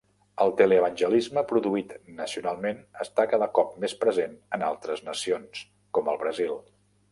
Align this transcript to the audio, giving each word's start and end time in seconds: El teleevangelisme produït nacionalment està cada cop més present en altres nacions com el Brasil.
El 0.43 0.51
teleevangelisme 0.61 1.43
produït 1.51 1.93
nacionalment 2.21 2.81
està 3.05 3.27
cada 3.35 3.49
cop 3.59 3.77
més 3.85 3.95
present 4.07 4.35
en 4.59 4.67
altres 4.71 5.07
nacions 5.11 5.65
com 5.99 6.13
el 6.15 6.21
Brasil. 6.27 6.61